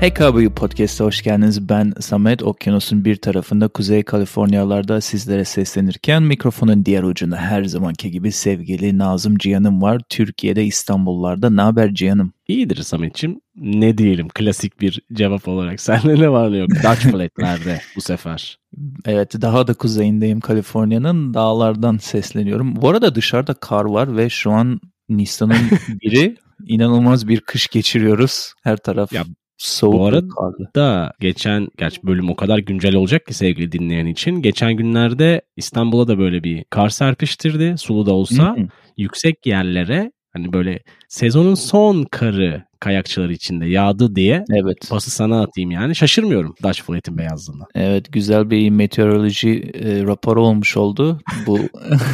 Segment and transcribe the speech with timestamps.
[0.00, 1.68] Hey Cowboy Podcast'a hoş geldiniz.
[1.68, 2.42] Ben Samet.
[2.42, 9.38] Okyanusun bir tarafında Kuzey Kaliforniyalarda sizlere seslenirken mikrofonun diğer ucunda her zamanki gibi sevgili Nazım
[9.38, 10.00] Cihan'ım var.
[10.08, 11.50] Türkiye'de İstanbullarda.
[11.50, 12.32] Ne haber Cihan'ım?
[12.48, 13.40] İyidir Samet'ciğim.
[13.56, 15.80] Ne diyelim klasik bir cevap olarak.
[15.90, 16.70] Sende ne var ne yok?
[16.70, 18.58] Dutch Flat'lerde bu sefer.
[19.06, 21.34] Evet daha da kuzeyindeyim Kaliforniya'nın.
[21.34, 22.76] Dağlardan sesleniyorum.
[22.76, 25.70] Bu arada dışarıda kar var ve şu an Nisan'ın
[26.02, 28.52] biri inanılmaz bir kış geçiriyoruz.
[28.62, 29.24] Her taraf ya,
[29.60, 34.42] soğuk Bu arada geçen gerçi bölüm o kadar güncel olacak ki sevgili dinleyen için.
[34.42, 37.74] Geçen günlerde İstanbul'a da böyle bir kar serpiştirdi.
[37.78, 38.56] Sulu da olsa
[38.96, 44.76] yüksek yerlere hani böyle sezonun son karı kayakçılar içinde yağdı diye evet.
[44.90, 45.96] pası sana atayım yani.
[45.96, 47.64] Şaşırmıyorum Dutch Flat'in beyazlığına.
[47.74, 51.20] Evet güzel bir meteoroloji e, raporu olmuş oldu.
[51.46, 51.58] Bu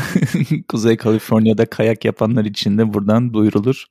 [0.68, 3.84] Kuzey Kaliforniya'da kayak yapanlar için de buradan duyurulur.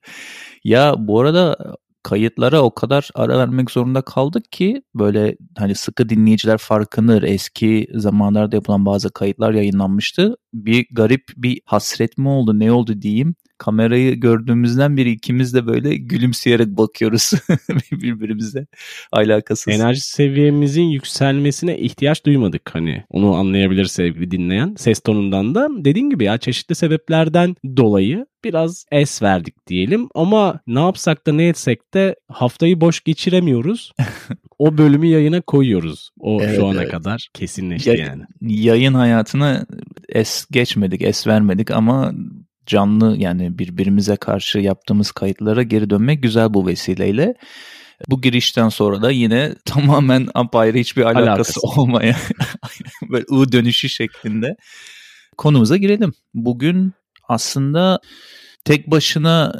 [0.63, 1.57] Ya bu arada
[2.05, 7.23] kayıtlara o kadar ara vermek zorunda kaldık ki böyle hani sıkı dinleyiciler farkınır.
[7.23, 10.35] Eski zamanlarda yapılan bazı kayıtlar yayınlanmıştı.
[10.53, 15.95] Bir garip bir hasret mi oldu ne oldu diyeyim kamerayı gördüğümüzden beri ikimiz de böyle
[15.95, 17.31] gülümseyerek bakıyoruz
[17.91, 18.67] birbirimize
[19.11, 19.73] alakasız.
[19.73, 26.23] Enerji seviyemizin yükselmesine ihtiyaç duymadık hani onu anlayabilir sevgili dinleyen ses tonundan da dediğin gibi
[26.23, 32.15] ya çeşitli sebeplerden dolayı biraz es verdik diyelim ama ne yapsak da ne etsek de
[32.27, 33.91] haftayı boş geçiremiyoruz.
[34.59, 36.09] o bölümü yayına koyuyoruz.
[36.19, 36.91] O evet, şu ana evet.
[36.91, 38.23] kadar kesinleşti ya, yani.
[38.41, 39.65] Yayın hayatına
[40.09, 42.13] es geçmedik, es vermedik ama
[42.65, 47.35] canlı yani birbirimize karşı yaptığımız kayıtlara geri dönmek güzel bu vesileyle.
[48.09, 51.59] Bu girişten sonra da yine tamamen apayrı hiçbir alakası, alakası.
[51.61, 52.15] olmayan
[53.11, 54.55] böyle U dönüşü şeklinde
[55.37, 56.13] konumuza girelim.
[56.33, 56.93] Bugün
[57.29, 57.99] aslında
[58.65, 59.53] tek başına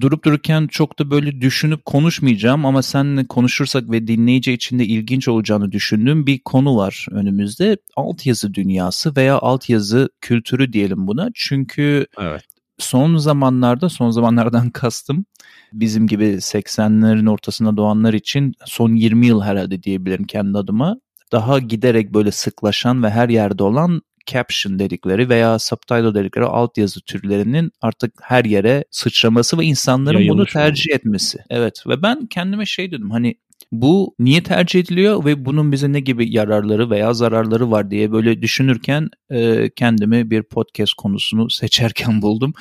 [0.00, 5.28] durup dururken çok da böyle düşünüp konuşmayacağım ama seninle konuşursak ve dinleyici için de ilginç
[5.28, 7.76] olacağını düşündüğüm bir konu var önümüzde.
[7.96, 11.28] Altyazı dünyası veya altyazı kültürü diyelim buna.
[11.34, 12.42] Çünkü evet.
[12.80, 15.24] Son zamanlarda, son zamanlardan kastım
[15.72, 20.96] bizim gibi 80'lerin ortasında doğanlar için son 20 yıl herhalde diyebilirim kendi adıma
[21.32, 27.72] daha giderek böyle sıklaşan ve her yerde olan caption dedikleri veya subtitle dedikleri altyazı türlerinin
[27.80, 30.96] artık her yere sıçraması ve insanların Yayılmış bunu tercih oldu.
[30.96, 31.38] etmesi.
[31.50, 33.36] Evet ve ben kendime şey dedim hani
[33.72, 38.42] bu niye tercih ediliyor ve bunun bize ne gibi yararları veya zararları var diye böyle
[38.42, 42.54] düşünürken e, kendimi bir podcast konusunu seçerken buldum.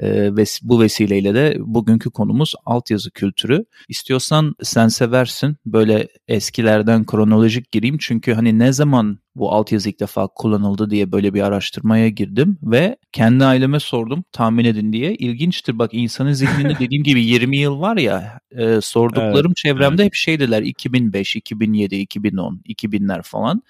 [0.00, 3.64] E, ve bu vesileyle de bugünkü konumuz altyazı kültürü.
[3.88, 10.28] İstiyorsan sen seversin böyle eskilerden kronolojik gireyim çünkü hani ne zaman bu altyazı ilk defa
[10.28, 15.14] kullanıldı diye böyle bir araştırmaya girdim ve kendi aileme sordum tahmin edin diye.
[15.14, 20.06] İlginçtir bak insanın zihninde dediğim gibi 20 yıl var ya e, sorduklarım evet, çevremde evet.
[20.06, 23.62] hep şey dediler 2005, 2007, 2010, 2000'ler falan.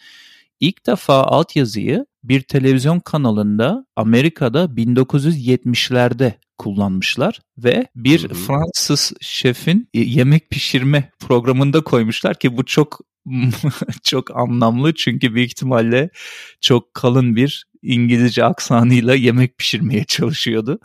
[0.61, 8.37] İlk defa altyazıyı bir televizyon kanalında Amerika'da 1970'lerde kullanmışlar ve bir hmm.
[8.37, 13.01] Fransız şefin e, yemek pişirme programında koymuşlar ki bu çok
[14.03, 16.11] çok anlamlı çünkü büyük ihtimalle
[16.61, 20.79] çok kalın bir İngilizce aksanıyla yemek pişirmeye çalışıyordu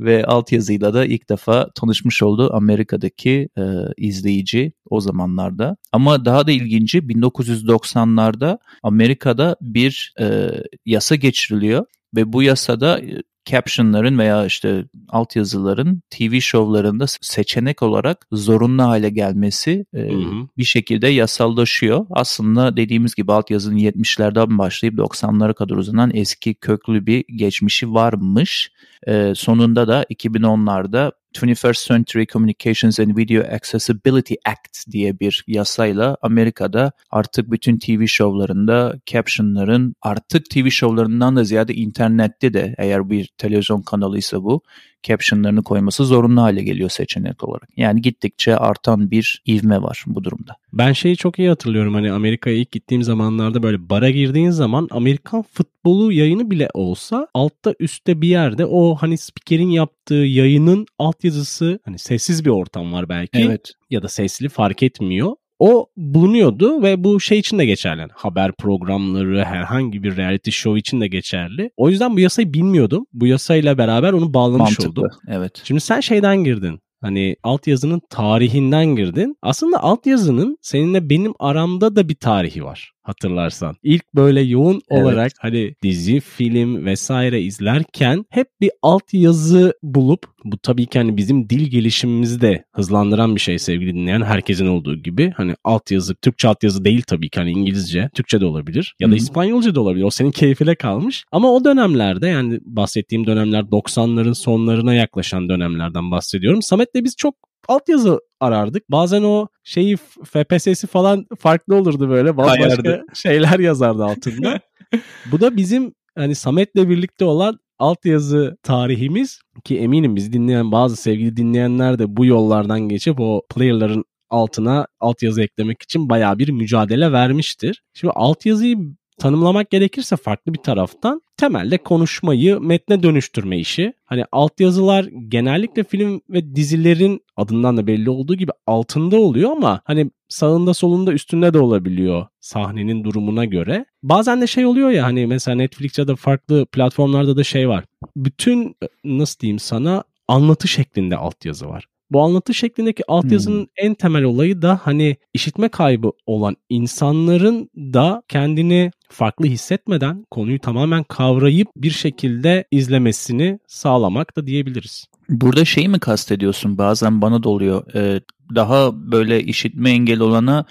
[0.00, 3.62] ve altyazıyla da ilk defa tanışmış oldu Amerika'daki e,
[3.96, 5.76] izleyici o zamanlarda.
[5.92, 10.50] Ama daha da ilginci 1990'larda Amerika'da bir e,
[10.86, 11.86] yasa geçiriliyor
[12.16, 19.86] ve bu yasada e, captionların veya işte altyazıların TV şovlarında seçenek olarak zorunlu hale gelmesi
[19.94, 20.48] e, hı hı.
[20.58, 22.06] bir şekilde yasallaşıyor.
[22.10, 28.70] Aslında dediğimiz gibi altyazının 70'lerden başlayıp 90'lara kadar uzanan eski köklü bir geçmişi varmış.
[29.06, 36.92] E, sonunda da 2010'larda 21st Century Communications and Video Accessibility Act diye bir yasayla Amerika'da
[37.10, 43.82] artık bütün TV şovlarında captionların artık TV şovlarından da ziyade internette de eğer bir televizyon
[43.82, 44.62] kanalıysa bu
[45.06, 47.68] captionlarını koyması zorunlu hale geliyor seçenek olarak.
[47.76, 50.56] Yani gittikçe artan bir ivme var bu durumda.
[50.72, 55.42] Ben şeyi çok iyi hatırlıyorum hani Amerika'ya ilk gittiğim zamanlarda böyle bara girdiğin zaman Amerikan
[55.42, 61.98] futbolu yayını bile olsa altta üstte bir yerde o hani spikerin yaptığı yayının altyazısı hani
[61.98, 63.72] sessiz bir ortam var belki evet.
[63.90, 68.00] ya da sesli fark etmiyor o bulunuyordu ve bu şey için de geçerli.
[68.00, 71.70] Yani haber programları, herhangi bir reality show için de geçerli.
[71.76, 73.06] O yüzden bu yasayı bilmiyordum.
[73.12, 75.10] Bu yasayla beraber onu bağlamış Mantıklı, oldum.
[75.28, 75.62] Evet.
[75.64, 76.80] Şimdi sen şeyden girdin.
[77.00, 79.36] Hani altyazının tarihinden girdin.
[79.42, 82.92] Aslında altyazının seninle benim aramda da bir tarihi var.
[83.06, 83.76] Hatırlarsan.
[83.82, 85.02] İlk böyle yoğun evet.
[85.02, 91.16] olarak hani dizi, film vesaire izlerken hep bir alt yazı bulup bu tabii ki hani
[91.16, 95.32] bizim dil gelişimimizi de hızlandıran bir şey sevgili dinleyen herkesin olduğu gibi.
[95.36, 99.08] Hani alt yazı, Türkçe alt yazı değil tabii ki hani İngilizce, Türkçe de olabilir ya
[99.08, 99.18] da Hı-hı.
[99.18, 100.04] İspanyolca da olabilir.
[100.04, 101.24] O senin keyfine kalmış.
[101.32, 106.62] Ama o dönemlerde yani bahsettiğim dönemler 90'ların sonlarına yaklaşan dönemlerden bahsediyorum.
[106.62, 107.34] Samet'le biz çok
[107.68, 108.90] altyazı arardık.
[108.90, 112.36] Bazen o şeyi FPS'si falan farklı olurdu böyle.
[112.36, 114.60] Başka şeyler yazardı altında.
[115.32, 121.36] Bu da bizim hani Samet'le birlikte olan altyazı tarihimiz ki eminim bizi dinleyen bazı sevgili
[121.36, 127.82] dinleyenler de bu yollardan geçip o player'ların altına altyazı eklemek için baya bir mücadele vermiştir.
[127.94, 128.76] Şimdi altyazıyı
[129.18, 133.92] tanımlamak gerekirse farklı bir taraftan temelde konuşmayı metne dönüştürme işi.
[134.04, 140.10] Hani altyazılar genellikle film ve dizilerin adından da belli olduğu gibi altında oluyor ama hani
[140.28, 143.84] sağında solunda üstünde de olabiliyor sahnenin durumuna göre.
[144.02, 147.84] Bazen de şey oluyor ya hani mesela Netflix ya da farklı platformlarda da şey var.
[148.16, 151.86] Bütün nasıl diyeyim sana anlatı şeklinde altyazı var.
[152.10, 153.68] Bu anlatı şeklindeki altyazının hmm.
[153.76, 161.04] en temel olayı da hani işitme kaybı olan insanların da kendini farklı hissetmeden konuyu tamamen
[161.04, 165.06] kavrayıp bir şekilde izlemesini sağlamak da diyebiliriz.
[165.28, 166.78] Burada şey mi kastediyorsun?
[166.78, 167.94] Bazen bana da oluyor.
[167.94, 168.20] Ee,
[168.54, 170.64] daha böyle işitme engel olana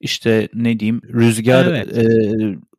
[0.00, 1.98] işte ne diyeyim rüzgar evet.
[1.98, 2.04] e,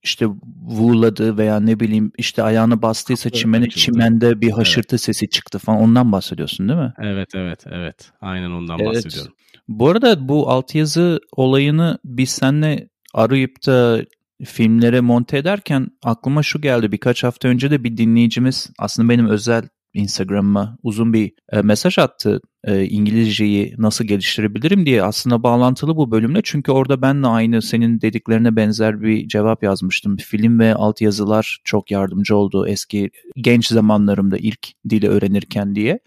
[0.03, 0.25] işte
[0.61, 5.01] vuğladı veya ne bileyim işte ayağını bastıysa çimene, çimende bir haşırtı evet.
[5.01, 6.93] sesi çıktı falan ondan bahsediyorsun değil mi?
[6.99, 8.95] Evet evet evet aynen ondan evet.
[8.95, 9.33] bahsediyorum.
[9.67, 14.05] Bu arada bu altyazı olayını biz seninle arayıp da
[14.45, 19.63] filmlere monte ederken aklıma şu geldi birkaç hafta önce de bir dinleyicimiz aslında benim özel
[19.97, 26.41] Instagram'ıma uzun bir e, mesaj attı e, İngilizceyi nasıl geliştirebilirim diye aslında bağlantılı bu bölümle
[26.43, 30.17] çünkü orada ben de aynı senin dediklerine benzer bir cevap yazmıştım.
[30.17, 35.99] Film ve altyazılar çok yardımcı oldu eski genç zamanlarımda ilk dili öğrenirken diye.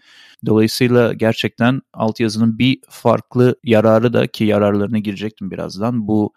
[0.45, 6.33] Dolayısıyla gerçekten altyazının bir farklı yararı da ki yararlarına girecektim birazdan bu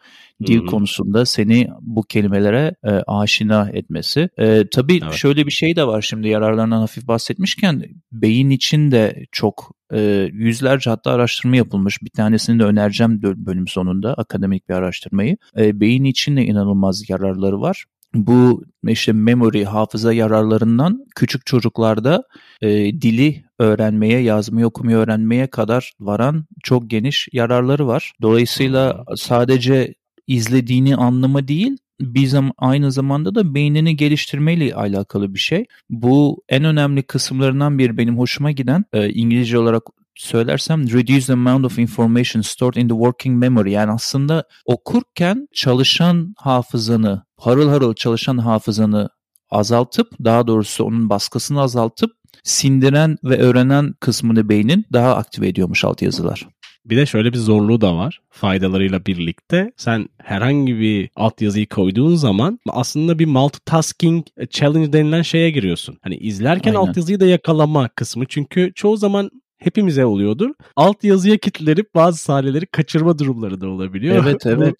[0.46, 0.66] dil hmm.
[0.66, 4.28] konusunda seni bu kelimelere e, aşina etmesi.
[4.38, 5.12] E, tabii evet.
[5.12, 10.90] şöyle bir şey de var şimdi yararlarından hafif bahsetmişken beyin için de çok e, yüzlerce
[10.90, 12.02] hatta araştırma yapılmış.
[12.02, 15.36] Bir tanesini de önereceğim bölüm sonunda akademik bir araştırmayı.
[15.58, 17.84] E, beyin için de inanılmaz yararları var
[18.14, 22.24] bu işte memory hafıza yararlarından küçük çocuklarda
[22.62, 22.68] e,
[23.02, 28.12] dili öğrenmeye, yazmayı, okumayı öğrenmeye kadar varan çok geniş yararları var.
[28.22, 29.94] Dolayısıyla sadece
[30.26, 35.64] izlediğini anlama değil, bir zam aynı zamanda da beynini geliştirmeyle alakalı bir şey.
[35.90, 39.82] Bu en önemli kısımlarından bir benim hoşuma giden e, İngilizce olarak
[40.16, 46.34] söylersem reduce the amount of information stored in the working memory yani aslında okurken çalışan
[46.38, 49.08] hafızanı harıl harıl çalışan hafızanı
[49.50, 52.10] azaltıp daha doğrusu onun baskısını azaltıp
[52.42, 56.48] sindiren ve öğrenen kısmını beynin daha aktive ediyormuş altyazılar.
[56.84, 59.72] Bir de şöyle bir zorluğu da var faydalarıyla birlikte.
[59.76, 65.98] Sen herhangi bir altyazıyı koyduğun zaman aslında bir multitasking challenge denilen şeye giriyorsun.
[66.02, 66.88] Hani izlerken Aynen.
[66.88, 68.24] altyazıyı da yakalama kısmı.
[68.28, 70.50] Çünkü çoğu zaman hepimize oluyordur.
[70.76, 74.24] Alt yazıya kilitlenip bazı sahneleri kaçırma durumları da olabiliyor.
[74.24, 74.74] Evet evet.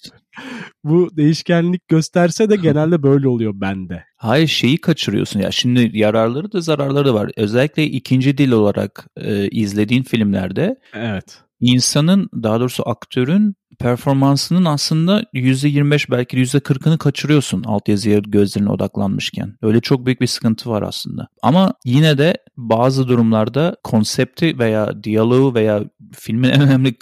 [0.85, 4.05] bu, bu değişkenlik gösterse de genelde böyle oluyor bende.
[4.17, 5.51] Hayır şeyi kaçırıyorsun ya.
[5.51, 7.31] Şimdi yararları da zararları da var.
[7.37, 10.77] Özellikle ikinci dil olarak e, izlediğin filmlerde.
[10.95, 19.57] Evet insanın daha doğrusu aktörün performansının aslında %25 belki %40'ını kaçırıyorsun altyazıya gözlerine odaklanmışken.
[19.63, 21.29] Öyle çok büyük bir sıkıntı var aslında.
[21.43, 26.95] Ama yine de bazı durumlarda konsepti veya diyaloğu veya filmin en önemli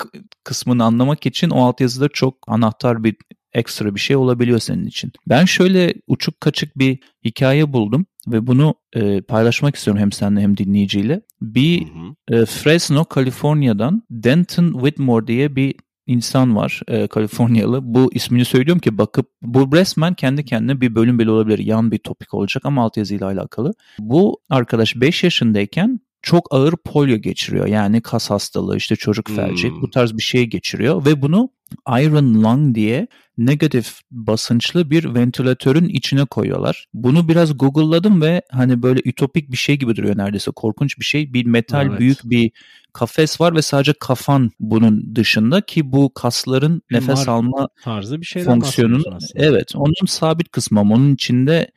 [0.45, 3.17] kısmını anlamak için o altyazıda çok anahtar bir
[3.53, 5.13] ekstra bir şey olabiliyor senin için.
[5.29, 10.57] Ben şöyle uçuk kaçık bir hikaye buldum ve bunu e, paylaşmak istiyorum hem seninle hem
[10.57, 11.23] dinleyiciyle.
[11.41, 11.89] Bir hı
[12.35, 12.37] hı.
[12.37, 15.75] E, Fresno, Kaliforniya'dan Denton Whitmore diye bir
[16.07, 17.95] insan var e, Kaliforniyalı.
[17.95, 21.59] Bu ismini söylüyorum ki bakıp bu resmen kendi kendine bir bölüm bile olabilir.
[21.59, 23.73] Yan bir topik olacak ama altyazıyla alakalı.
[23.99, 27.67] Bu arkadaş 5 yaşındayken çok ağır polio geçiriyor.
[27.67, 29.83] Yani kas hastalığı, işte çocuk felci hmm.
[29.83, 31.51] bu tarz bir şey geçiriyor ve bunu
[31.89, 33.07] iron lung diye
[33.47, 36.87] negatif basınçlı bir ventilatörün içine koyuyorlar.
[36.95, 41.33] Bunu biraz google'ladım ve hani böyle ütopik bir şey gibi duruyor neredeyse korkunç bir şey.
[41.33, 41.99] Bir metal evet.
[41.99, 42.51] büyük bir
[42.93, 48.45] kafes var ve sadece kafan bunun dışında ki bu kasların bir nefes alma tarzı bir
[48.45, 51.71] fonksiyonunu evet onun sabit kısmı onun içinde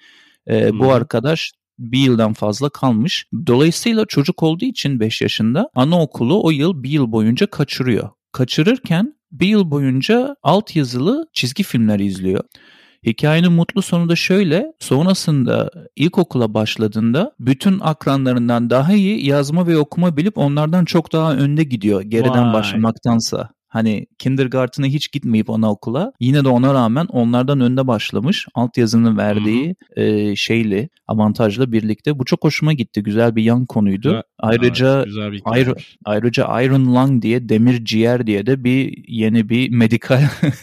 [0.47, 0.79] e, hmm.
[0.79, 3.25] bu arkadaş bir yıldan fazla kalmış.
[3.47, 8.09] Dolayısıyla çocuk olduğu için 5 yaşında anaokulu o yıl bir yıl boyunca kaçırıyor.
[8.31, 12.43] Kaçırırken bir yıl boyunca alt yazılı çizgi filmler izliyor.
[13.05, 14.73] Hikayenin mutlu sonu da şöyle.
[14.79, 21.63] Sonrasında ilkokula başladığında bütün akranlarından daha iyi yazma ve okuma bilip onlardan çok daha önde
[21.63, 22.53] gidiyor geriden Vay.
[22.53, 23.49] başlamaktansa.
[23.75, 28.47] Hani kindergarten'a hiç gitmeyip anaokula yine de ona rağmen onlardan önde başlamış.
[28.53, 32.19] Altyazının verdiği e, şeyle avantajla birlikte.
[32.19, 33.03] Bu çok hoşuma gitti.
[33.03, 34.01] Güzel bir yan konuydu.
[34.09, 34.21] Güzel.
[34.39, 35.55] Ayrıca Evet, güzel bir hikaye.
[35.65, 40.21] ayrı- ayrıca Iron Lung diye demir ciğer diye de bir yeni bir medikal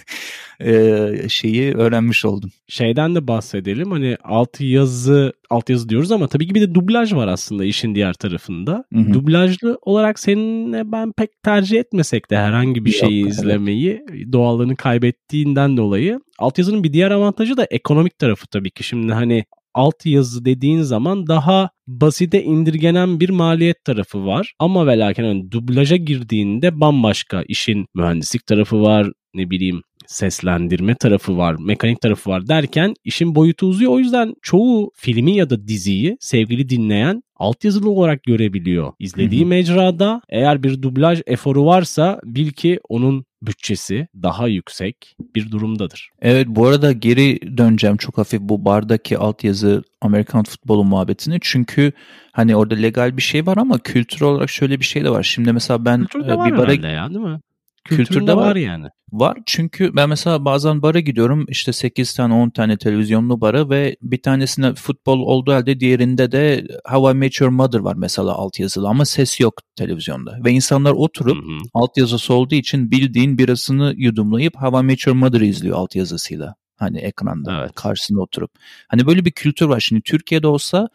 [0.64, 2.50] e, şeyi öğrenmiş oldum.
[2.68, 3.90] şeyden de bahsedelim.
[3.90, 7.94] Hani alt yazı alt yazı diyoruz ama tabii ki bir de dublaj var aslında işin
[7.94, 8.84] diğer tarafında.
[8.92, 9.12] Hı hı.
[9.12, 13.32] Dublajlı olarak seninle ben pek tercih etmesek de herhangi bir Yok, şeyi evet.
[13.32, 14.02] izlemeyi
[14.32, 18.84] doğallığını kaybettiğinden dolayı altyazının bir diğer avantajı da ekonomik tarafı tabii ki.
[18.84, 24.54] Şimdi hani alt yazı dediğin zaman daha basite indirgenen bir maliyet tarafı var.
[24.58, 31.36] Ama ve lakin hani dublaja girdiğinde bambaşka işin mühendislik tarafı var ne bileyim seslendirme tarafı
[31.36, 33.92] var, mekanik tarafı var derken işin boyutu uzuyor.
[33.92, 38.92] O yüzden çoğu filmi ya da diziyi sevgili dinleyen altyazılı olarak görebiliyor.
[38.98, 39.48] İzlediği Hı hı.
[39.48, 46.10] mecrada eğer bir dublaj eforu varsa bil ki onun bütçesi daha yüksek bir durumdadır.
[46.22, 51.38] Evet bu arada geri döneceğim çok hafif bu bardaki altyazı Amerikan futbolu muhabbetine.
[51.40, 51.92] Çünkü
[52.32, 55.22] hani orada legal bir şey var ama kültür olarak şöyle bir şey de var.
[55.22, 57.40] Şimdi mesela ben e, bir bara ya değil mi?
[57.84, 58.46] Kültürde Kültürde var.
[58.46, 58.86] var yani.
[59.12, 63.96] Var çünkü ben mesela bazen bara gidiyorum işte 8 tane 10 tane televizyonlu bara ve
[64.02, 68.88] bir tanesinde futbol olduğu halde diğerinde de How I Met Your Mother var mesela altyazılı
[68.88, 70.38] ama ses yok televizyonda.
[70.44, 71.58] Ve insanlar oturup Hı hı.
[71.74, 76.54] altyazısı olduğu için bildiğin birasını yudumlayıp How I Met Your Mother'ı izliyor altyazısıyla.
[76.82, 77.74] Hani ekranda Evet.
[77.74, 78.50] karşısında oturup.
[78.88, 79.80] Hani böyle bir kültür var.
[79.80, 80.88] Şimdi Türkiye'de olsa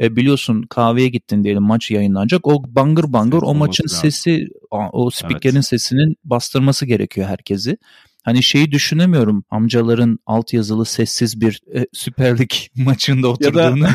[0.00, 2.46] e, biliyorsun kahveye gittin diyelim maç yayınlanacak.
[2.46, 3.98] O bangır bangır Ses o maçın lazım.
[3.98, 5.64] sesi o- spikerin Evet.
[5.66, 7.78] sesinin bastırması gerekiyor herkesi.
[8.24, 13.86] Hani şeyi düşünemiyorum amcaların altyazılı sessiz bir e, Süper Lig maçında Ya da- oturduğunu.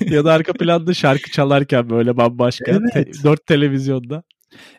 [0.14, 2.92] ya da arka planda şarkı çalarken böyle bambaşka Evet.
[2.94, 4.22] te- dört televizyonda.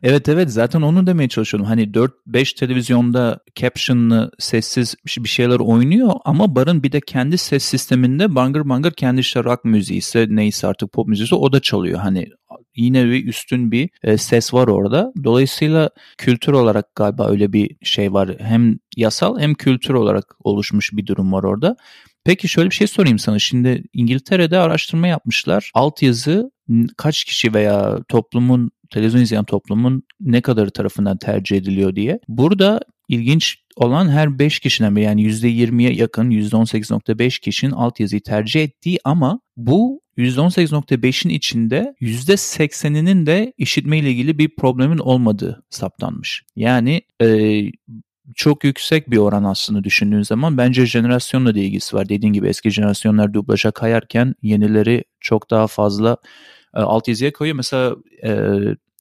[0.04, 1.68] Evet evet zaten onu demeye çalışıyorum.
[1.68, 8.36] Hani 4-5 televizyonda captionlı sessiz bir şeyler oynuyor ama barın bir de kendi ses sisteminde
[8.36, 12.00] bangır bangır kendi işte rock müziği ise neyse artık pop müziği o da çalıyor.
[12.00, 12.30] Hani
[12.76, 15.12] yine bir üstün bir e, ses var orada.
[15.24, 18.36] Dolayısıyla kültür olarak galiba öyle bir şey var.
[18.40, 21.76] Hem yasal hem kültür olarak oluşmuş bir durum var orada.
[22.26, 23.40] Peki şöyle bir şey sorayım sana.
[23.40, 25.72] Şimdi İngiltere'de araştırma yapmışlar.
[25.74, 26.52] Altyazı
[26.98, 32.20] kaç kişi veya toplumun televizyon izleyen toplumun ne kadarı tarafından tercih ediliyor diye.
[32.28, 39.00] Burada ilginç olan her 5 kişiden biri yani %20'ye yakın %18.5 kişinin altyazıyı tercih ettiği
[39.04, 46.44] ama bu %18.5'in içinde %80'inin de işitme ile ilgili bir problemin olmadığı saptanmış.
[46.56, 47.62] Yani e,
[48.36, 52.10] çok yüksek bir oran aslında düşündüğün zaman bence jenerasyonla da ilgisi var.
[52.10, 56.18] Dediğin gibi eski jenerasyonlar dublaja kayarken yenileri çok daha fazla
[56.76, 57.56] e, altyazıya koyuyor.
[57.56, 58.50] Mesela e,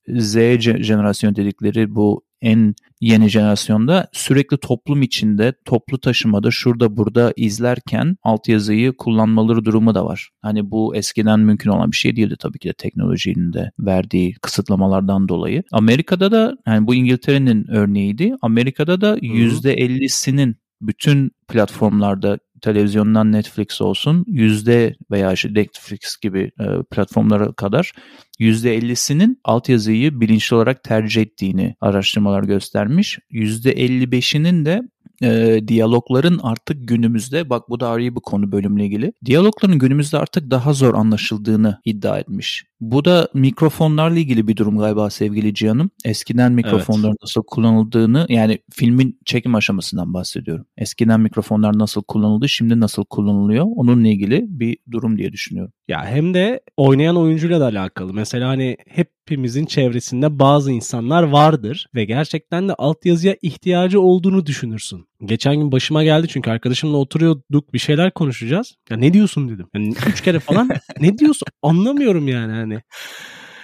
[0.09, 8.16] Z jenerasyon dedikleri bu en yeni jenerasyonda sürekli toplum içinde, toplu taşımada, şurada burada izlerken
[8.23, 10.31] altyazıyı kullanmaları durumu da var.
[10.43, 15.28] Hani bu eskiden mümkün olan bir şey değildi tabii ki de teknolojinin de verdiği kısıtlamalardan
[15.28, 15.62] dolayı.
[15.73, 18.35] Amerika'da da yani bu İngiltere'nin örneğiydi.
[18.43, 27.52] Amerika'da da %50'sinin bütün platformlarda televizyondan Netflix olsun yüzde veya işte Netflix gibi e, platformlara
[27.52, 27.92] kadar
[28.38, 33.18] yüzde 50'sinin altyazıyı bilinçli olarak tercih ettiğini araştırmalar göstermiş.
[33.30, 34.83] Yüzde 55'inin de
[35.25, 39.12] e, diyalogların artık günümüzde bak bu da ayrı bir konu bölümle ilgili.
[39.25, 42.64] Diyalogların günümüzde artık daha zor anlaşıldığını iddia etmiş.
[42.81, 45.90] Bu da mikrofonlarla ilgili bir durum galiba sevgili Cihan'ım.
[46.04, 50.66] Eskiden mikrofonların nasıl kullanıldığını yani filmin çekim aşamasından bahsediyorum.
[50.76, 55.73] Eskiden mikrofonlar nasıl kullanıldı şimdi nasıl kullanılıyor onunla ilgili bir durum diye düşünüyorum.
[55.88, 58.14] Ya hem de oynayan oyuncuyla da alakalı.
[58.14, 65.07] Mesela hani hepimizin çevresinde bazı insanlar vardır ve gerçekten de altyazıya ihtiyacı olduğunu düşünürsün.
[65.25, 68.75] Geçen gün başıma geldi çünkü arkadaşımla oturuyorduk bir şeyler konuşacağız.
[68.91, 69.67] Ya ne diyorsun dedim.
[69.75, 72.81] Yani üç kere falan ne diyorsun anlamıyorum yani hani.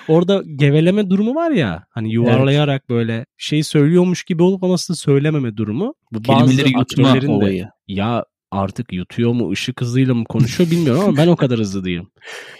[0.08, 5.56] Orada geveleme durumu var ya hani yuvarlayarak böyle şey söylüyormuş gibi olup ama aslında söylememe
[5.56, 5.94] durumu.
[6.12, 7.68] Bu Kelimeleri yutma aktörlerin de- olayı.
[7.88, 12.08] ya artık yutuyor mu ışık hızıyla mı konuşuyor bilmiyorum ama ben o kadar hızlı değilim.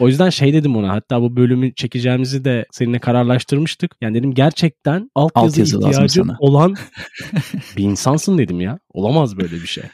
[0.01, 3.97] O yüzden şey dedim ona hatta bu bölümü çekeceğimizi de seninle kararlaştırmıştık.
[4.01, 6.77] Yani dedim gerçekten altyazı, Altyazı ihtiyacı olan
[7.77, 8.79] bir insansın dedim ya.
[8.93, 9.85] Olamaz böyle bir şey.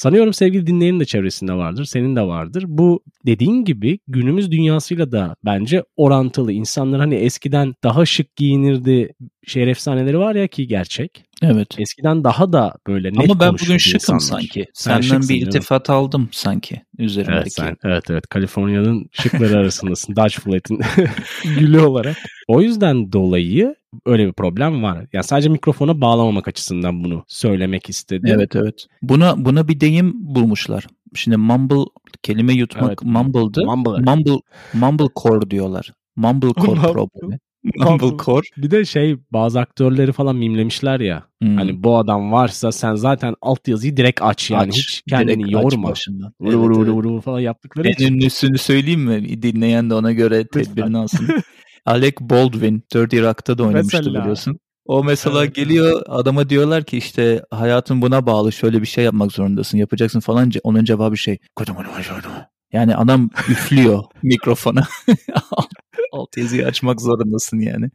[0.00, 2.64] Sanıyorum sevgili dinleyenin de çevresinde vardır, senin de vardır.
[2.68, 6.52] Bu dediğin gibi günümüz dünyasıyla da bence orantılı.
[6.52, 9.12] İnsanlar hani eskiden daha şık giyinirdi
[9.46, 11.24] şehir efsaneleri var ya ki gerçek.
[11.42, 11.78] Evet.
[11.78, 14.20] Eskiden daha da böyle net Ama ben bugün şıkım insanlar.
[14.20, 14.66] sanki.
[14.74, 15.48] Sen Senden bir canım.
[15.48, 17.40] iltifat aldım sanki üzerimdeki.
[17.40, 20.80] Evet, sen, evet evet Kaliforniya'nın şıkları arasındasın Dodge Flight'in
[21.58, 22.16] gülü olarak.
[22.48, 23.74] O yüzden dolayı
[24.06, 25.06] öyle bir problem var.
[25.12, 28.30] Yani sadece mikrofona bağlamamak açısından bunu söylemek istedim.
[28.34, 28.86] Evet evet.
[29.02, 30.86] Buna buna bir deyim bulmuşlar.
[31.14, 31.84] Şimdi mumble
[32.22, 33.02] kelime yutmak Evet.
[33.02, 33.64] mumble'dı.
[33.64, 34.10] Mumble.
[34.10, 34.40] Mumble
[34.74, 35.92] mumblecore diyorlar.
[36.16, 37.38] Mumblecore Mumble- problemi.
[37.64, 37.90] Mumble.
[38.06, 38.46] Mumblecore.
[38.56, 41.22] Bir de şey bazı aktörleri falan mimlemişler ya.
[41.42, 41.56] Hmm.
[41.56, 45.88] Hani bu adam varsa sen zaten altyazıyı direkt aç yani Aç, hiç kendini direkt yorma.
[45.90, 46.32] başından.
[46.40, 46.94] Vuru Evet, vuru evet.
[46.94, 48.14] vuru vuru falan yaptıkları En için.
[48.14, 49.42] ünlüsünü söyleyeyim mi?
[49.42, 51.28] Dinleyen de ona göre tedbirini alsın.
[51.86, 54.20] Alec Baldwin, Dirty Rock'ta da oynamıştı Mesela.
[54.20, 54.58] biliyorsun.
[54.84, 59.32] O mesela Evet, geliyor adama diyorlar ki işte hayatın buna bağlı şöyle bir şey yapmak
[59.32, 60.50] zorundasın yapacaksın falan.
[60.62, 61.38] Onun cevabı şey
[62.72, 64.86] yani adam üflüyor mikrofona.
[66.12, 67.90] Alt yazıyı açmak zorundasın yani.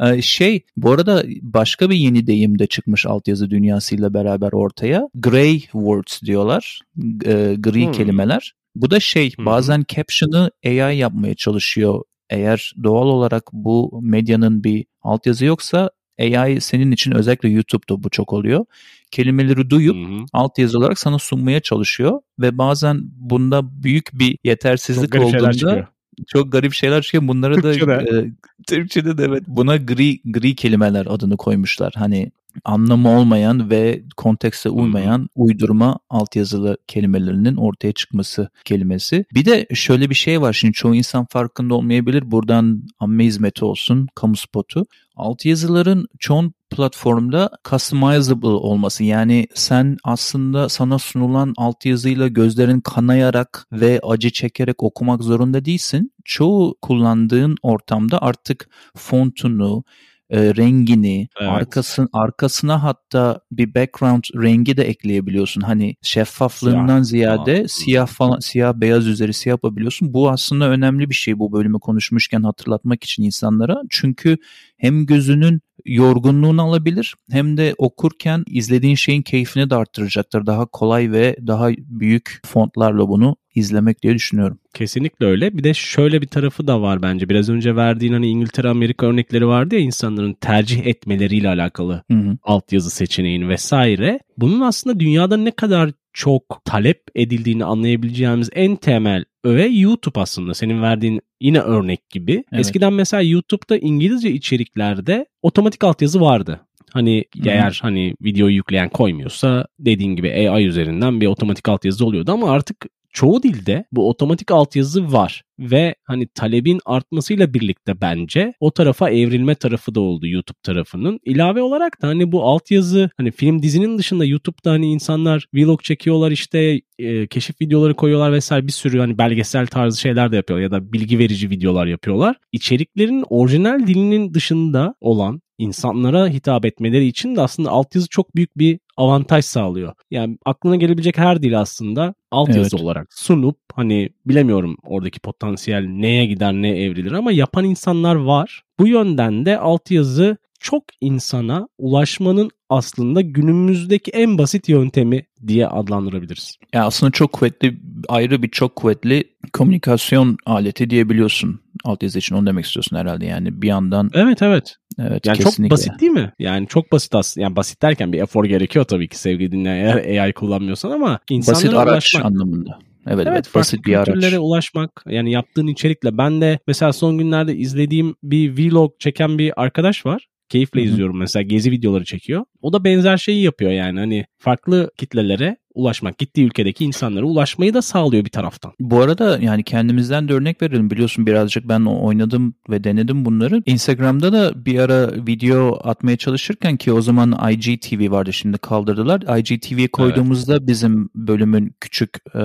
[0.00, 5.08] Ee, Şey bu arada başka bir yeni deyim de çıkmış altyazı dünyasıyla beraber ortaya.
[5.14, 6.80] Grey words diyorlar.
[6.98, 7.92] G- gri Hmm.
[7.92, 8.52] kelimeler.
[8.74, 12.02] Bu da şey bazen caption'ı AI yapmaya çalışıyor.
[12.30, 18.32] Eğer doğal olarak bu medyanın bir altyazı yoksa AI senin için özellikle YouTube'da bu çok
[18.32, 18.64] oluyor.
[19.10, 20.24] Kelimeleri duyup Hı hı.
[20.32, 25.88] altyazı olarak sana sunmaya çalışıyor ve bazen bunda büyük bir yetersizlik olduğunda.
[26.26, 27.28] Çok garip şeyler çıkıyor.
[27.28, 27.92] Bunlara da Türkçe'de.
[27.92, 28.30] e,
[28.66, 31.92] Türkçe'de de evet buna gri gri kelimeler adını koymuşlar.
[31.96, 32.32] Hani
[32.64, 39.24] anlamı olmayan ve kontekste uymayan uydurma altyazılı kelimelerinin ortaya çıkması kelimesi.
[39.34, 40.52] Bir de şöyle bir şey var.
[40.52, 42.30] Şimdi çoğu insan farkında olmayabilir.
[42.30, 44.84] Buradan amme hizmeti olsun, kamu spotu.
[45.16, 54.30] Altyazıların çoğun platformda customizable olması yani sen aslında sana sunulan altyazıyla gözlerin kanayarak ve acı
[54.30, 56.12] çekerek okumak zorunda değilsin.
[56.24, 59.84] Çoğu kullandığın ortamda artık fontunu,
[60.32, 61.50] e, rengini, Evet.
[61.50, 65.60] arkasın arkasına hatta bir background rengi de ekleyebiliyorsun.
[65.60, 67.04] Hani şeffaflığından Siyah.
[67.46, 67.68] ziyade Aa.
[67.68, 70.14] siyah falan siyah beyaz üzeri siyah yapabiliyorsun.
[70.14, 73.76] Bu aslında önemli bir şey bu bölümü konuşmuşken hatırlatmak için insanlara.
[73.90, 74.36] Çünkü
[74.82, 80.46] hem gözünün yorgunluğunu alabilir hem de okurken izlediğin şeyin keyfini de arttıracaktır.
[80.46, 84.58] Daha kolay ve daha büyük fontlarla bunu izlemek diye düşünüyorum.
[84.74, 85.58] Kesinlikle öyle.
[85.58, 87.28] Bir de şöyle bir tarafı da var bence.
[87.28, 92.38] Biraz önce verdiğin hani İngiltere Amerika örnekleri vardı ya insanların tercih etmeleriyle alakalı Hı hı.
[92.42, 94.20] altyazı seçeneğini vesaire.
[94.38, 100.54] Bunun aslında dünyada ne kadar çok talep edildiğini anlayabileceğimiz en temel öğe YouTube aslında.
[100.54, 102.32] Senin verdiğin yine örnek gibi.
[102.32, 102.60] Evet.
[102.60, 106.60] Eskiden mesela YouTube'da İngilizce içeriklerde otomatik altyazı vardı.
[106.92, 107.48] Hani Hı.
[107.48, 112.86] eğer hani videoyu yükleyen koymuyorsa dediğin gibi AI üzerinden bir otomatik altyazı oluyordu ama artık
[113.12, 119.54] çoğu dilde bu otomatik altyazı var ve hani talebin artmasıyla birlikte bence o tarafa evrilme
[119.54, 121.20] tarafı da oldu YouTube tarafının.
[121.24, 126.30] İlave olarak da hani bu altyazı hani film dizinin dışında YouTube'da hani insanlar vlog çekiyorlar
[126.30, 130.70] işte e, keşif videoları koyuyorlar vesaire bir sürü hani belgesel tarzı şeyler de yapıyorlar ya
[130.70, 132.36] da bilgi verici videolar yapıyorlar.
[132.52, 138.78] İçeriklerin orijinal dilinin dışında olan insanlara hitap etmeleri için de aslında altyazı çok büyük bir
[138.96, 139.92] avantaj sağlıyor.
[140.10, 142.84] Yani aklına gelebilecek her dil aslında altyazı Evet.
[142.84, 148.62] olarak sunup hani bilemiyorum oradaki potansiyel neye gider ne evrilir ama yapan insanlar var.
[148.78, 156.56] Bu yönden de altyazı çok insana ulaşmanın aslında günümüzdeki en basit yöntemi diye adlandırabiliriz.
[156.74, 162.64] Ya aslında çok kuvvetli ayrı bir çok kuvvetli komünikasyon aleti diyebiliyorsun altyazı için onu demek
[162.64, 164.76] istiyorsun herhalde yani bir yandan Evet evet.
[164.98, 165.62] Evet Yani kesinlikle.
[165.62, 166.32] çok basit değil mi?
[166.38, 167.42] Yani çok basit aslında.
[167.44, 171.62] Yani basit derken bir efor gerekiyor tabii ki sevgili dinleyen eğer AI kullanmıyorsan ama insanlara
[171.62, 172.24] basit araç ulaşmak.
[172.24, 172.78] anlamında.
[173.06, 174.34] Evet evet, Evet, basit bir araç.
[174.38, 180.06] ulaşmak yani yaptığın içerikle ben de mesela son günlerde izlediğim bir vlog çeken bir arkadaş
[180.06, 180.26] var.
[180.52, 180.88] Keyifle Hı hı.
[180.88, 182.44] izliyorum mesela gezi videoları çekiyor.
[182.62, 187.82] O da benzer şeyi yapıyor yani hani farklı kitlelere ulaşmak, gittiği ülkedeki insanlara ulaşmayı da
[187.82, 188.72] sağlıyor bir taraftan.
[188.80, 190.90] Bu arada yani kendimizden de örnek verelim.
[190.90, 193.62] Biliyorsun birazcık ben oynadım ve denedim bunları.
[193.66, 199.38] Instagram'da da bir ara video atmaya çalışırken ki o zaman IGTV vardı şimdi kaldırdılar.
[199.38, 202.42] IGTV'ye koyduğumuzda bizim bölümün küçük e,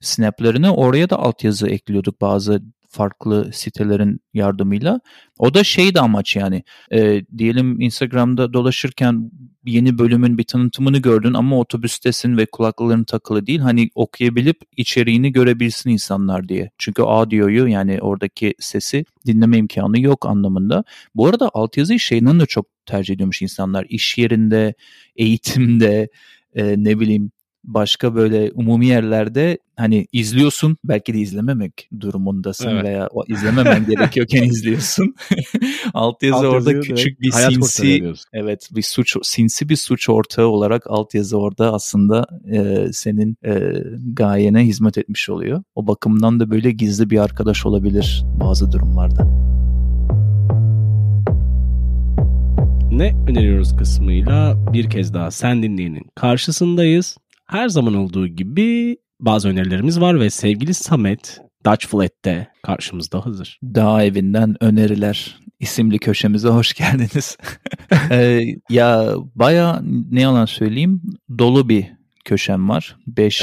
[0.00, 5.00] snaplerini oraya da altyazı ekliyorduk bazı farklı sitelerin yardımıyla.
[5.38, 6.62] O da şeydi amaç yani.
[6.92, 9.30] E, diyelim Instagram'da dolaşırken
[9.64, 13.58] yeni bölümün bir tanıtımını gördün ama otobüstesin ve kulaklıkların takılı değil.
[13.58, 16.70] Hani okuyabilip içeriğini görebilsin insanlar diye.
[16.78, 20.84] Çünkü audio'yu yani oradaki sesi dinleme imkanı yok anlamında.
[21.14, 23.86] Bu arada altyazıyı şeyden de çok tercih ediyormuş insanlar.
[23.88, 24.74] İş yerinde,
[25.16, 26.08] eğitimde,
[26.54, 27.30] e, ne bileyim
[27.64, 32.84] başka böyle umumi yerlerde hani izliyorsun belki de izlememek durumundasın evet.
[32.84, 35.14] veya o izlememen gerekiyorken izliyorsun.
[35.94, 40.82] alt yazı alt orada küçük bir sinsi evet bir suç sinsi bir suç ortağı olarak
[40.86, 43.72] alt yazı orada aslında e, senin e,
[44.12, 45.62] gayene hizmet etmiş oluyor.
[45.74, 49.42] O bakımdan da böyle gizli bir arkadaş olabilir bazı durumlarda.
[52.92, 57.16] Ne öneriyoruz kısmıyla bir kez daha sen dinleyenin karşısındayız.
[57.46, 63.58] Her zaman olduğu gibi bazı önerilerimiz var ve sevgili Samet Dutch Flat'te karşımızda hazır.
[63.62, 67.36] Dağ evinden öneriler isimli köşemize hoş geldiniz.
[68.10, 71.02] ee, ya baya ne yalan söyleyeyim
[71.38, 71.86] dolu bir
[72.24, 72.96] köşem var.
[73.06, 73.42] 5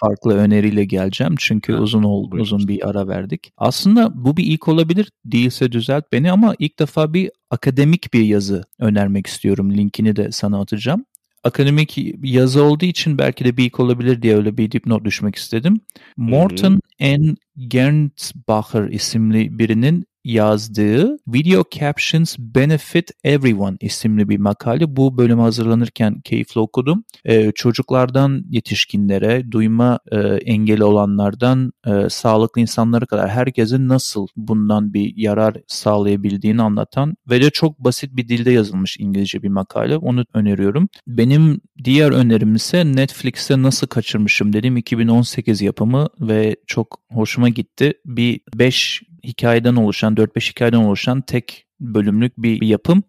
[0.00, 3.52] farklı öneriyle geleceğim çünkü ha, uzun ol, uzun bir ara verdik.
[3.56, 8.64] Aslında bu bir ilk olabilir değilse düzelt beni ama ilk defa bir akademik bir yazı
[8.78, 9.72] önermek istiyorum.
[9.72, 11.04] Linkini de sana atacağım
[11.44, 15.80] akademik yazı olduğu için belki de bir olabilir diye öyle bir dipnot düşmek istedim.
[16.16, 17.34] Morton N.
[17.68, 24.96] Gernsbacher isimli birinin yazdığı Video Captions Benefit Everyone isimli bir makale.
[24.96, 27.04] Bu bölümü hazırlanırken keyifle okudum.
[27.24, 35.12] Ee, çocuklardan yetişkinlere, duyma e, engeli olanlardan e, sağlıklı insanlara kadar herkesin nasıl bundan bir
[35.16, 39.96] yarar sağlayabildiğini anlatan ve de çok basit bir dilde yazılmış İngilizce bir makale.
[39.96, 40.88] Onu öneriyorum.
[41.06, 47.92] Benim diğer önerim ise Netflix'te Nasıl Kaçırmışım dediğim 2018 yapımı ve çok hoşuma gitti.
[48.06, 53.02] Bir 5 hikayeden oluşan, 4-5 hikayeden oluşan tek bölümlük bir yapım.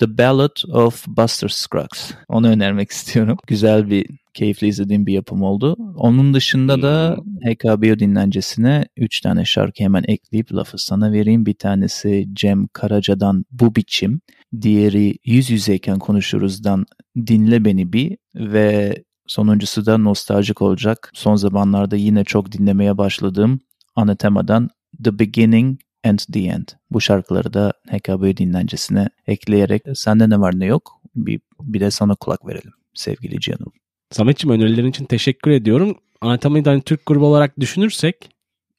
[0.00, 2.10] The Ballad of Buster Scruggs.
[2.28, 3.38] Onu önermek istiyorum.
[3.46, 5.76] Güzel bir, keyifli izlediğim bir yapım oldu.
[5.96, 7.52] Onun dışında da hmm.
[7.52, 11.46] HKBO dinlencesine 3 tane şarkı hemen ekleyip lafı sana vereyim.
[11.46, 14.20] Bir tanesi Cem Karaca'dan Bu Biçim.
[14.60, 16.86] Diğeri Yüz Yüzeyken Konuşuruz'dan
[17.26, 18.94] Dinle Beni Bir ve
[19.26, 21.10] sonuncusu da nostaljik olacak.
[21.14, 23.60] Son zamanlarda yine çok dinlemeye başladığım
[23.96, 24.70] Anatema'dan
[25.04, 26.68] The Beginning and the End.
[26.90, 32.14] Bu şarkıları da HKB dinlencesine ekleyerek sende ne var ne yok bir, bir de sana
[32.14, 33.72] kulak verelim sevgili canım.
[34.10, 35.98] Samet'ciğim önerilerin için teşekkür ediyorum.
[36.20, 38.30] Anatomiden hani Türk grubu olarak düşünürsek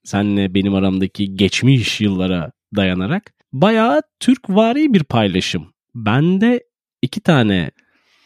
[0.04, 5.74] senle benim aramdaki geçmiş yıllara dayanarak bayağı Türk vari bir paylaşım.
[5.96, 6.64] Bende
[7.02, 7.72] iki tane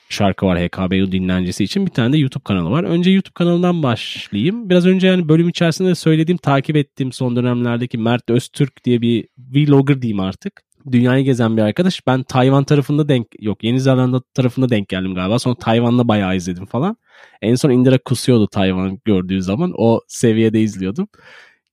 [0.10, 1.86] şarkı var HKBU dinlencesi için.
[1.86, 2.84] Bir tane de YouTube kanalı var.
[2.84, 4.70] Önce YouTube kanalından başlayayım.
[4.70, 10.02] Biraz önce yani bölüm içerisinde söylediğim, takip ettiğim son dönemlerdeki Mert Öztürk diye bir vlogger
[10.02, 10.62] diyeyim artık.
[10.92, 12.08] Dünyayı gezen bir arkadaş.
[12.08, 15.40] Ben Tayvan tarafında denk yok Yeni Zelanda tarafında denk geldim galiba.
[15.40, 16.98] Sonra Tayvan'da bayağı izledim falan.
[17.42, 19.74] En son Indira kusuyordu Tayvan gördüğü zaman.
[19.78, 21.08] O seviyede izliyordum.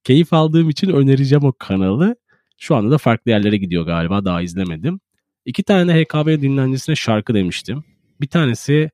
[0.04, 2.16] Keyif aldığım için önereceğim o kanalı.
[2.58, 4.24] Şu anda da farklı yerlere gidiyor galiba.
[4.24, 5.00] Daha izlemedim.
[5.44, 7.84] İki tane HKB dinlencisine şarkı demiştim.
[8.20, 8.90] Bir tanesi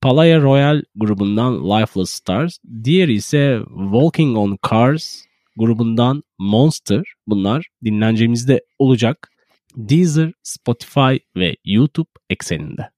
[0.00, 2.58] Palaya Royal grubundan Lifeless Stars.
[2.84, 5.24] Diğeri ise Walking on Cars
[5.56, 7.02] grubundan Monster.
[7.26, 9.30] Bunlar dinleneceğimizde olacak.
[9.76, 12.88] Deezer, Spotify ve YouTube ekseninde.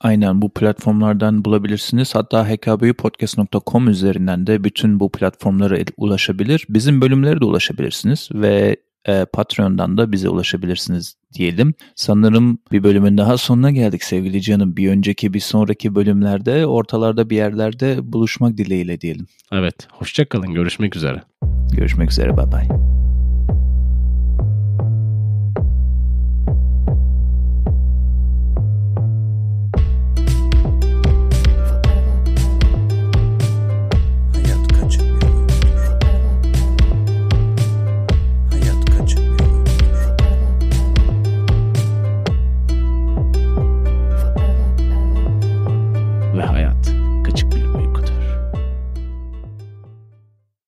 [0.00, 2.14] Aynen bu platformlardan bulabilirsiniz.
[2.14, 6.66] Hatta hkbpodcast.com üzerinden de bütün bu platformlara ulaşabilir.
[6.68, 11.74] Bizim bölümlere de ulaşabilirsiniz ve e, Patreon'dan da bize ulaşabilirsiniz diyelim.
[11.94, 14.76] Sanırım bir bölümün daha sonuna geldik sevgili canım.
[14.76, 19.26] Bir önceki bir sonraki bölümlerde ortalarda bir yerlerde buluşmak dileğiyle diyelim.
[19.52, 21.22] Evet hoşçakalın görüşmek üzere.
[21.72, 23.15] Görüşmek üzere bye bye.